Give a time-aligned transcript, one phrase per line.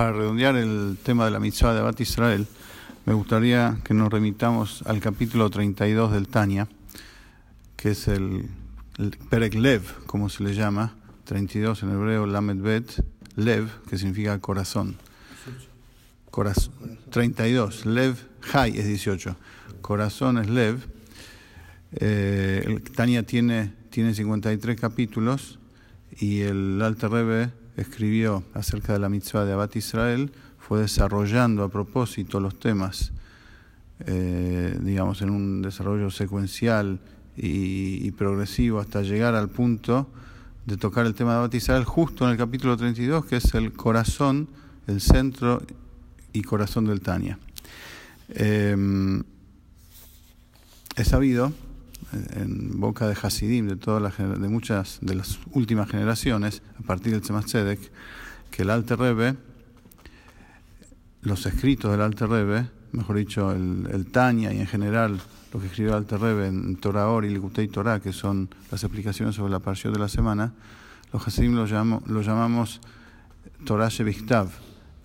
[0.00, 2.46] para redondear el tema de la mitzvah de Abad Israel,
[3.04, 6.68] me gustaría que nos remitamos al capítulo 32 del Tania,
[7.76, 8.48] que es el,
[8.96, 10.94] el Perek Lev, como se le llama,
[11.24, 13.04] 32 en hebreo, Lamed Bet,
[13.36, 14.96] Lev, que significa corazón.
[16.30, 16.72] Corazón.
[17.10, 18.16] 32, Lev,
[18.54, 19.36] Hay es 18,
[19.82, 20.78] corazón es Lev.
[21.96, 25.58] Eh, el Tania tiene, tiene 53 capítulos
[26.18, 31.68] y el Alter Rebbe escribió acerca de la mitzvah de Abad Israel, fue desarrollando a
[31.68, 33.12] propósito los temas,
[34.06, 37.00] eh, digamos, en un desarrollo secuencial
[37.36, 40.08] y, progresivo hasta llegar al punto
[40.66, 43.72] de tocar el tema de Abad Israel justo en el capítulo 32, que es el
[43.72, 44.48] corazón,
[44.86, 45.62] el centro
[46.32, 47.38] y corazón del Tania.
[48.28, 49.22] Eh,
[50.96, 51.52] he sabido
[52.12, 57.12] en boca de Hasidim, de, todas las, de muchas de las últimas generaciones, a partir
[57.12, 57.80] del Tzemach Tzedek,
[58.50, 59.36] que el Alter Rebbe,
[61.22, 65.20] los escritos del Alter Rebbe, mejor dicho, el, el Tanya y en general
[65.52, 68.82] lo que escribió el Alter Rebbe en Torah Or y Likutei Torah, que son las
[68.82, 70.52] explicaciones sobre la parción de la semana,
[71.12, 72.80] los Hasidim lo, llamamos, lo llamamos
[73.64, 74.48] Torah Shevichtav,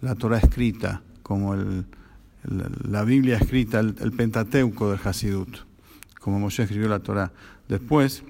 [0.01, 1.85] la Torah escrita, como el,
[2.87, 5.65] la Biblia escrita, el, el Pentateuco del Hasidut
[6.25, 7.31] como Moshe escribió la Torah.
[7.69, 8.23] Después,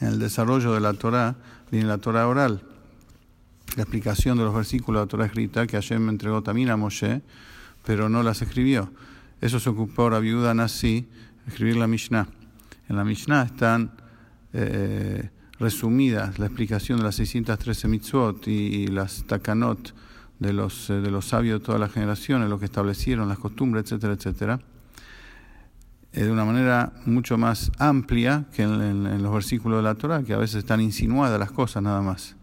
[0.00, 1.34] en el desarrollo de la Torah,
[1.72, 2.62] viene la Torah oral,
[3.74, 7.20] la explicación de los versículos de la Torah escrita que Hashem entregó también a Moshe,
[7.84, 8.92] pero no las escribió.
[9.40, 11.08] Eso se ocupó la viuda Nasi,
[11.48, 12.28] escribir la Mishnah.
[12.88, 13.90] En la Mishnah están
[14.52, 19.96] eh, resumidas la explicación de las 613 mitzvot y, y las takanot
[20.38, 23.82] de los, eh, de los sabios de todas las generaciones, lo que establecieron, las costumbres,
[23.86, 24.60] etcétera, etcétera
[26.12, 30.38] de una manera mucho más amplia que en, los versículos de la Torah, que a
[30.38, 32.36] veces están insinuadas las cosas nada más.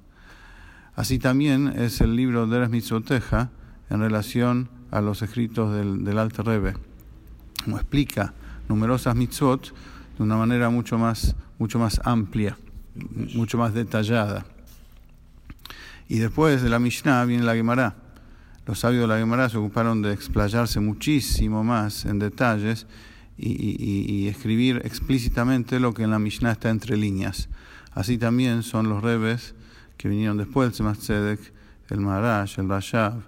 [0.95, 3.49] Así también es el libro de Eres Mitzoteja
[3.89, 6.73] en relación a los escritos del, del Alter Rebbe,
[7.63, 8.33] como explica
[8.69, 9.73] numerosas mitzvot
[10.17, 12.57] de una manera mucho más, mucho más amplia,
[13.35, 14.45] mucho más detallada.
[16.07, 17.95] Y después de la Mishnah viene la Gemara.
[18.65, 22.87] Los sabios de la Gemara se ocuparon de explayarse muchísimo más en detalles
[23.37, 27.49] y, escribir explícitamente lo que en la Mishnah está entre líneas.
[27.91, 29.55] Así también son los rebes
[29.97, 31.53] que vinieron después, el Tzemach Tzedek,
[31.89, 33.21] el Maharash, el Rashav,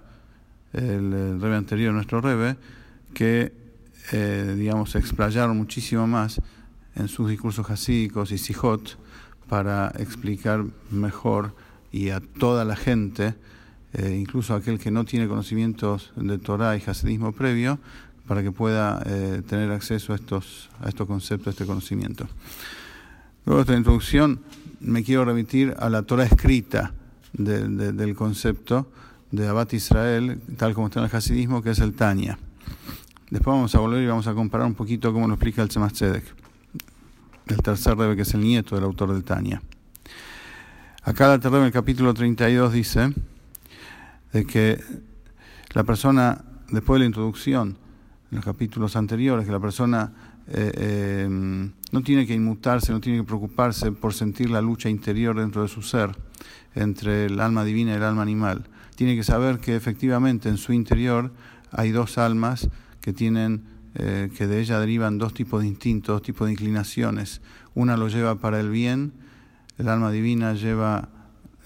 [0.72, 2.56] el, el rebe anterior, nuestro rebe,
[3.14, 3.52] que,
[4.12, 6.40] eh, digamos, se explayaron muchísimo más
[6.94, 8.98] en sus discursos hasídicos y sijot
[9.48, 11.54] para explicar mejor
[11.90, 13.34] y a toda la gente,
[13.92, 17.80] eh, incluso aquel que no tiene conocimientos de Torah y hasidismo previo,
[18.30, 22.28] para que pueda eh, tener acceso a estos, a estos conceptos, a este conocimiento.
[23.44, 24.38] Luego de esta introducción
[24.78, 26.92] me quiero remitir a la Torah escrita
[27.32, 28.88] de, de, del concepto
[29.32, 32.38] de Abad Israel, tal como está en el Hasidismo, que es el Tania.
[33.30, 35.90] Después vamos a volver y vamos a comparar un poquito cómo lo explica el Tzemach
[35.90, 36.24] Tzedek,
[37.48, 39.60] el tercer rebe, que es el nieto del autor del Tania.
[41.02, 43.12] Acá el en el capítulo 32 dice
[44.32, 44.80] de que
[45.72, 47.76] la persona, después de la introducción,
[48.30, 50.12] en los capítulos anteriores, que la persona
[50.46, 55.38] eh, eh, no tiene que inmutarse, no tiene que preocuparse por sentir la lucha interior
[55.38, 56.10] dentro de su ser
[56.74, 58.68] entre el alma divina y el alma animal.
[58.94, 61.32] Tiene que saber que efectivamente en su interior
[61.72, 62.68] hay dos almas
[63.00, 63.64] que tienen
[63.94, 67.40] eh, que de ella derivan dos tipos de instintos, dos tipos de inclinaciones.
[67.74, 69.12] Una lo lleva para el bien,
[69.78, 71.08] el alma divina lleva,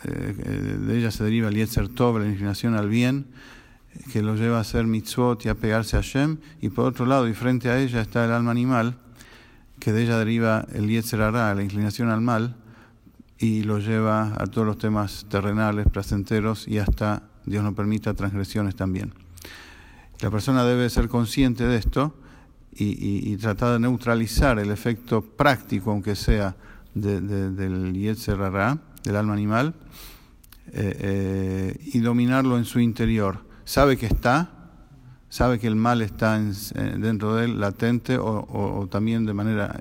[0.04, 3.26] de ella se deriva el Yetzer Tov, la inclinación al bien,
[4.12, 7.28] que lo lleva a hacer mitzvot y a pegarse a Shem, y por otro lado,
[7.28, 8.96] y frente a ella está el alma animal,
[9.78, 12.56] que de ella deriva el Yetzer la inclinación al mal,
[13.38, 18.76] y lo lleva a todos los temas terrenales, placenteros, y hasta, Dios no permita, transgresiones
[18.76, 19.12] también.
[20.20, 22.14] La persona debe ser consciente de esto
[22.76, 26.56] y, tratar de neutralizar el efecto práctico, aunque sea,
[26.94, 29.74] de, de, del Yetzer del alma animal,
[30.72, 34.50] eh, eh, y dominarlo en su interior sabe que está,
[35.28, 36.52] sabe que el mal está en,
[37.00, 39.80] dentro de él latente o, también de manera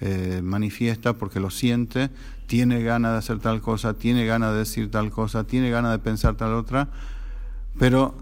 [0.00, 2.10] eh, manifiesta porque lo siente,
[2.46, 5.98] tiene ganas de hacer tal cosa, tiene ganas de decir tal cosa, tiene ganas de
[5.98, 6.88] pensar tal otra,
[7.78, 8.14] pero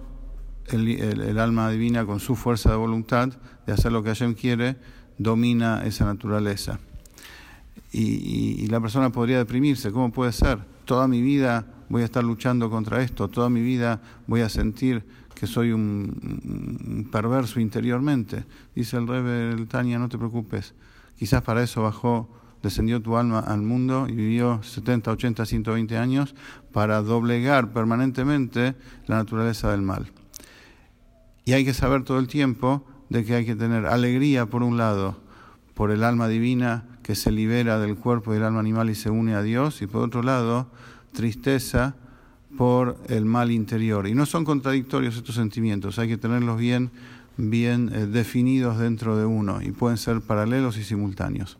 [0.69, 3.31] el, alma divina con su fuerza de voluntad
[3.67, 4.77] de hacer lo que Hashem quiere,
[5.19, 6.79] domina esa naturaleza.
[7.93, 10.61] Y, y la persona podría deprimirse, ¿cómo puede ser?
[10.85, 15.04] Toda mi vida voy a estar luchando contra esto, toda mi vida voy a sentir
[15.34, 18.44] que soy un, perverso interiormente.
[18.75, 20.75] Dice el Rebe el Tania, no te preocupes,
[21.19, 26.34] quizás para eso bajó descendió tu alma al mundo y vivió 70, 80, 120 años
[26.72, 28.75] para doblegar permanentemente
[29.06, 30.10] la naturaleza del mal.
[31.44, 34.76] Y hay que saber todo el tiempo de que hay que tener alegría por un
[34.76, 35.19] lado,
[35.75, 39.10] por el alma divina que se libera del cuerpo y del alma animal y se
[39.10, 40.70] une a Dios, y por otro lado,
[41.12, 41.95] tristeza
[42.57, 44.07] por el mal interior.
[44.07, 46.91] Y no son contradictorios estos sentimientos, hay que tenerlos bien,
[47.37, 51.59] bien eh, definidos dentro de uno y pueden ser paralelos y simultáneos.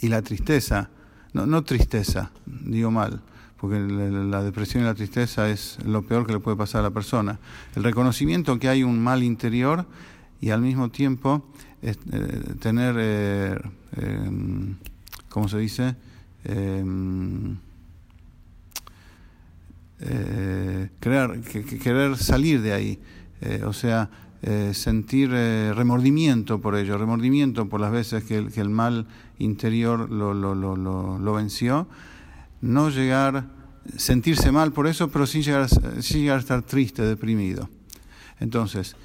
[0.00, 0.90] Y la tristeza,
[1.32, 3.20] no, no tristeza, digo mal,
[3.58, 6.90] porque la depresión y la tristeza es lo peor que le puede pasar a la
[6.90, 7.38] persona.
[7.76, 9.86] El reconocimiento que hay un mal interior
[10.40, 11.46] y al mismo tiempo
[11.80, 11.94] eh,
[12.60, 13.60] tener, eh,
[13.96, 14.76] em,
[15.28, 15.94] ¿cómo se dice?
[20.04, 22.98] Eh, querer, salir de ahí,
[23.40, 24.10] eh, o sea,
[24.42, 29.06] eh, sentir remordimiento por ello, remordimiento por las veces que el, mal
[29.38, 31.86] interior lo, lo, venció,
[32.60, 33.46] no llegar,
[33.96, 37.68] sentirse mal por eso, pero sin llegar, llegar a estar triste, deprimido.
[38.40, 38.96] Entonces,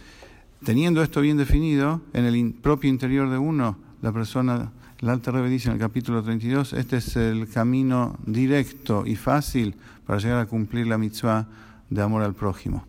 [0.64, 5.50] teniendo esto bien definido, en el propio interior de uno, la persona el Alta Rebbe
[5.50, 10.46] dice en el capítulo 32, este es el camino directo y fácil para llegar a
[10.48, 11.48] cumplir la mitzvah
[11.90, 12.86] de amor al prójimo.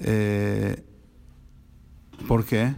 [0.00, 0.82] Eh,
[2.26, 2.74] ¿Por qué?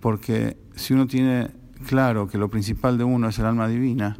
[0.00, 1.50] Porque si uno tiene
[1.86, 4.16] claro que lo principal de uno es el alma divina,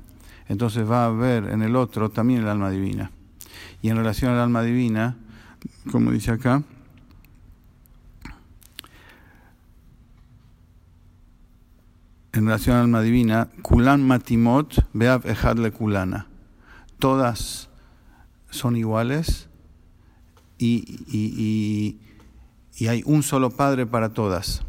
[0.48, 3.10] entonces va a ver en el otro también el alma divina.
[3.82, 5.16] Y en relación al alma divina,
[5.90, 6.62] como dice acá,
[12.38, 16.28] en relación al alma divina, Kulan Matimot, Beav Ejad le Kulana.
[17.00, 17.68] Todas
[18.48, 19.48] son iguales
[20.56, 21.98] y,
[22.88, 24.62] hay un solo Padre para todas.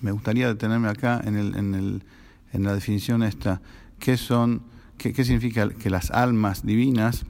[0.00, 2.04] Me gustaría detenerme acá en, el, en, el,
[2.52, 3.60] en la definición esta.
[3.98, 4.62] ¿Qué, son,
[4.96, 7.26] qué, significa que las almas divinas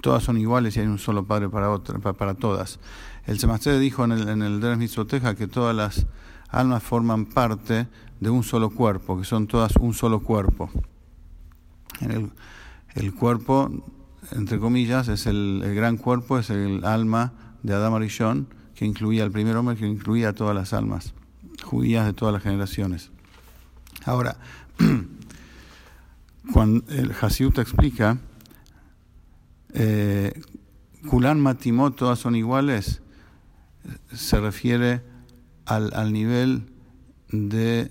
[0.00, 1.76] todas son iguales y hay un solo Padre para,
[2.14, 2.80] para, todas?
[3.26, 6.06] El Semacé dijo en el, en el que todas las
[6.48, 7.88] almas forman parte
[8.20, 10.70] de un solo cuerpo, que son todas un solo cuerpo.
[12.00, 13.70] El, cuerpo,
[14.32, 17.32] entre comillas, es el, gran cuerpo, es el alma
[17.62, 21.14] de Adam Arishon, que incluía al primer hombre, que incluía a todas las almas
[21.62, 23.10] judías de todas las generaciones.
[24.04, 24.36] Ahora,
[26.52, 28.18] cuando el Hasiut explica,
[29.72, 30.40] eh,
[31.08, 33.02] Kulan Matimot, todas son iguales,
[34.12, 35.02] se refiere
[35.66, 36.70] al, al nivel
[37.28, 37.90] de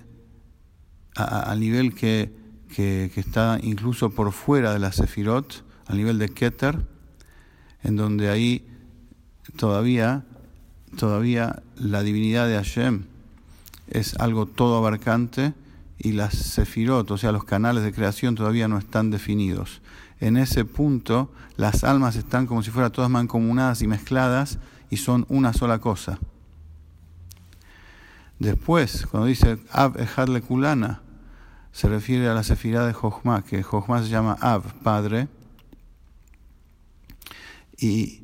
[1.15, 2.31] al nivel que,
[2.73, 6.79] que, está incluso por fuera de la Sefirot, al nivel de Keter,
[7.83, 8.65] en donde ahí
[9.55, 10.25] todavía,
[10.97, 13.03] todavía la divinidad de Hashem
[13.87, 15.53] es algo todo abarcante
[15.99, 19.81] y las Sefirot, o sea, los canales de creación todavía no están definidos.
[20.19, 24.57] En ese punto, las almas están como si fueran todas mancomunadas y mezcladas
[24.89, 26.17] y son una sola cosa.
[28.43, 31.01] Después, cuando dice Ab Ejad Kulana,
[31.71, 35.29] se refiere a la sefirá de Jochma, que Jochma se llama Ab, padre.
[37.77, 38.23] Y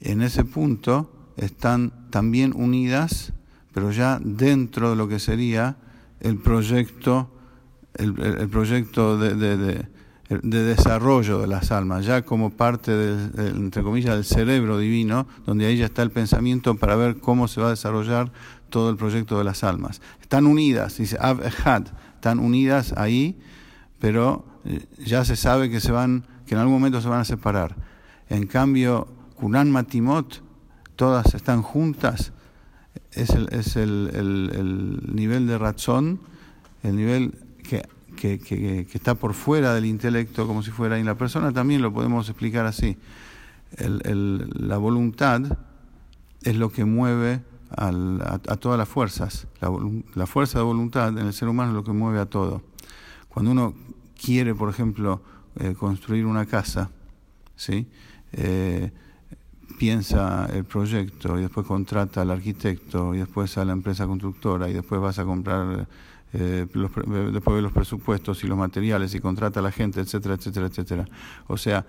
[0.00, 3.34] en ese punto están también unidas,
[3.72, 5.76] pero ya dentro de lo que sería
[6.18, 7.30] el proyecto,
[7.94, 9.86] el, proyecto de,
[10.42, 12.92] desarrollo de las almas, ya como parte,
[13.36, 17.60] entre comillas, del cerebro divino, donde ahí ya está el pensamiento para ver cómo se
[17.60, 18.32] va a desarrollar
[18.70, 20.00] todo el proyecto de las almas.
[20.20, 21.84] Están unidas, dice Av Echad,
[22.14, 23.38] están unidas ahí,
[23.98, 27.24] pero eh, ya se sabe que se van, que en algún momento se van a
[27.24, 27.76] separar.
[28.28, 30.42] En cambio, Kunan Matimot,
[30.96, 32.32] todas están juntas,
[33.12, 36.20] es el, es el, el, nivel de razón,
[36.82, 37.82] el nivel que,
[38.28, 42.28] que, está por fuera del intelecto, como si fuera, y la persona también lo podemos
[42.28, 42.96] explicar así.
[43.78, 45.58] la voluntad
[46.42, 47.40] es lo que mueve
[47.76, 49.46] a, todas las fuerzas.
[50.14, 52.62] La, fuerza de voluntad en el ser humano es lo que mueve a todo.
[53.28, 53.74] Cuando uno
[54.22, 55.22] quiere, por ejemplo,
[55.58, 56.90] eh, construir una casa,
[57.56, 57.88] ¿sí?
[58.32, 58.90] Eh,
[59.78, 64.74] piensa el proyecto y después contrata al arquitecto y después a la empresa constructora y
[64.74, 65.88] después vas a comprar,
[66.32, 70.66] eh, después de los presupuestos y los materiales y contrata a la gente, etcétera, etcétera,
[70.66, 71.04] etcétera.
[71.46, 71.86] O sea,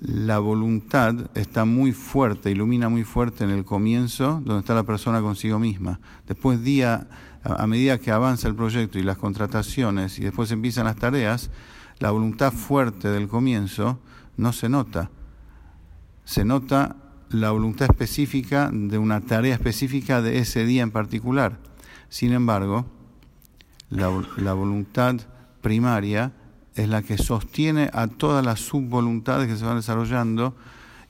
[0.00, 5.20] la voluntad está muy fuerte, ilumina muy fuerte en el comienzo, donde está la persona
[5.20, 6.00] consigo misma.
[6.26, 7.08] Después, día,
[7.44, 11.50] a medida que avanza el proyecto y las contrataciones y después empiezan las tareas,
[11.98, 14.00] la voluntad fuerte del comienzo
[14.36, 15.10] no se nota.
[16.24, 16.96] Se nota
[17.30, 21.58] la voluntad específica de una tarea específica de ese día en particular.
[22.08, 22.86] Sin embargo,
[23.92, 25.16] la, voluntad
[25.60, 26.32] primaria
[26.74, 30.56] es la que sostiene a todas las subvoluntades que se van desarrollando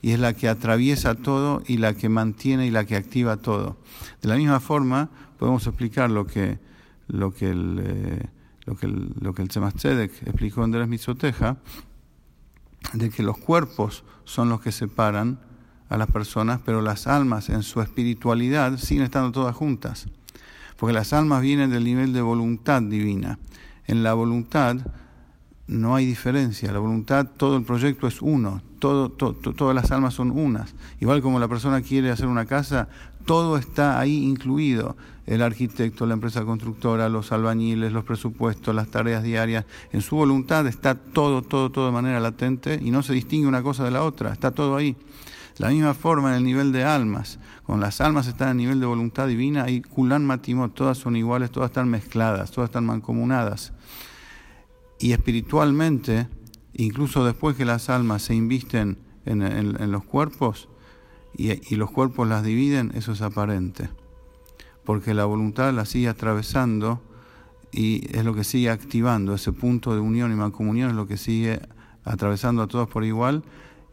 [0.01, 3.77] y es la que atraviesa todo y la que mantiene y la que activa todo.
[4.21, 5.09] De la misma forma,
[5.39, 6.59] podemos explicar lo que,
[7.07, 8.25] lo que el, eh,
[8.65, 11.57] lo que el, lo que el explicó en Deres Mitzoteja,
[12.91, 15.39] de que los cuerpos son los que separan
[15.87, 20.07] a las personas, pero las almas en su espiritualidad siguen estando todas juntas.
[20.77, 23.39] Porque las almas vienen del nivel de voluntad divina.
[23.85, 24.77] En la voluntad
[25.67, 26.71] no hay diferencia.
[26.71, 28.61] La voluntad, todo el proyecto es uno.
[28.79, 30.75] Todo, todas las almas son unas.
[30.99, 32.89] Igual como la persona quiere hacer una casa,
[33.25, 34.97] todo está ahí incluido.
[35.25, 39.65] El arquitecto, la empresa constructora, los albañiles, los presupuestos, las tareas diarias.
[39.93, 43.63] En su voluntad está todo, todo, todo de manera latente y no se distingue una
[43.63, 44.33] cosa de la otra.
[44.33, 44.97] Está todo ahí.
[45.57, 47.39] La misma forma en el nivel de almas.
[47.65, 51.51] Cuando las almas están a nivel de voluntad divina, ahí Kulan Matimot, todas son iguales,
[51.51, 53.73] todas están mezcladas, todas están mancomunadas.
[54.99, 56.27] Y espiritualmente,
[56.73, 60.67] incluso después que las almas se invisten en los cuerpos,
[61.35, 63.89] y, los cuerpos las dividen, eso es aparente.
[64.83, 67.01] Porque la voluntad la sigue atravesando
[67.71, 71.17] y es lo que sigue activando, ese punto de unión y mancomunión es lo que
[71.17, 71.59] sigue
[72.03, 73.43] atravesando a todos por igual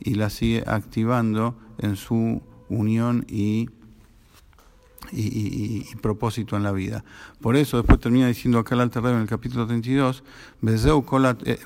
[0.00, 3.68] y la sigue activando en su unión y,
[5.12, 7.04] y, propósito en la vida.
[7.40, 10.22] Por eso después termina diciendo acá el Alter en el capítulo 32,
[10.60, 11.04] Bezeu
[11.44, 11.58] eh,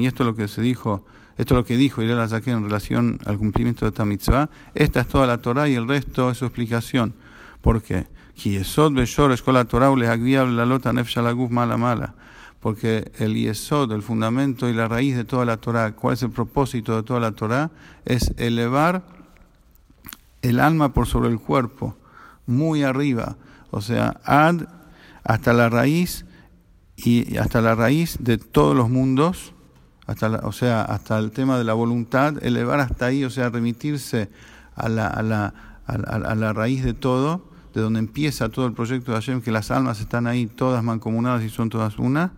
[0.00, 1.04] y esto es lo que se dijo
[1.36, 4.50] esto es lo que dijo Irel en relación al cumplimiento de esta mitzvah.
[4.74, 7.14] Esta es toda la Torah y el resto es su explicación.
[7.60, 8.06] ¿Por qué?
[11.76, 12.14] mala.
[12.64, 16.30] Porque el yesod, el fundamento y la raíz de toda la Torah, ¿cuál es el
[16.30, 17.70] propósito de toda la Torah?
[18.06, 19.02] Es elevar
[20.40, 21.94] el alma por sobre el cuerpo,
[22.46, 23.36] muy arriba.
[23.70, 24.62] O sea, ad
[25.24, 26.24] hasta la raíz
[26.96, 29.52] y hasta la raíz de todos los mundos
[30.06, 34.30] hasta o sea, hasta el tema de la voluntad, elevar hasta ahí, o sea, remitirse
[34.74, 35.54] a la, a la,
[35.86, 37.44] a la, raíz de todo,
[37.74, 41.42] de donde empieza todo el proyecto de Hashem, que las almas están ahí todas mancomunadas
[41.42, 42.32] y son todas una,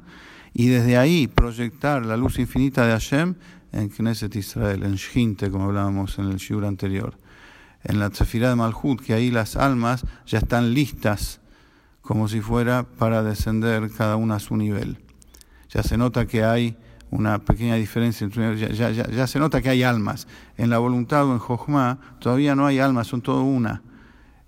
[0.55, 3.35] y desde ahí proyectar la luz infinita de Hashem
[3.73, 7.19] en Knesset Israel, en Shinte, como hablábamos en el Shur anterior,
[7.85, 11.41] en la Tzefirah de Malhut, que ahí las almas ya están listas,
[12.01, 14.99] como si fuera para descender cada una a su nivel.
[15.69, 16.77] Ya se nota que hay
[17.11, 20.27] una pequeña diferencia ya, ya, ya, se nota que hay almas.
[20.57, 23.83] En la voluntad o en Jochma todavía no hay almas, son todo una.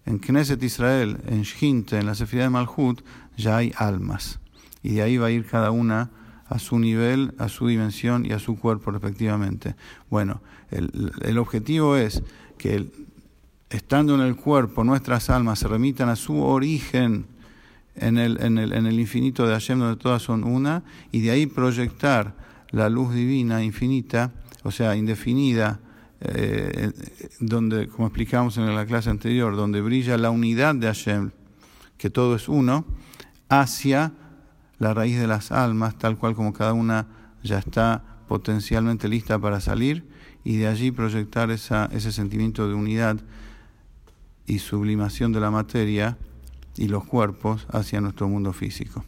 [0.09, 3.03] En Knesset Israel, en Shinte, en la Sefirah de Malhut,
[3.37, 4.41] ya hay almas.
[4.83, 6.11] Y de ahí va a ir cada una
[6.47, 9.77] a su nivel, a su dimensión y a su cuerpo respectivamente.
[10.09, 12.23] Bueno, el, el objetivo es
[12.57, 12.87] que
[13.69, 17.27] estando en el cuerpo nuestras almas se remitan a su origen
[17.95, 21.33] en el, en el, en el infinito de Hashem donde todas son una y de
[21.33, 22.35] ahí proyectar
[22.71, 25.81] la luz divina infinita, o sea, indefinida,
[26.21, 26.91] eh,
[27.41, 31.31] donde, como explicamos en la clase anterior, donde brilla la unidad de Hashem,
[31.97, 32.85] que todo es uno,
[33.49, 34.13] hacia
[34.79, 37.07] la raíz de las almas, tal cual como cada una
[37.43, 40.09] ya está potencialmente lista para salir,
[40.45, 43.21] y de allí proyectar esa, ese sentimiento de unidad
[44.47, 46.17] y sublimación de la materia
[46.77, 49.05] y los cuerpos hacia nuestro mundo físico.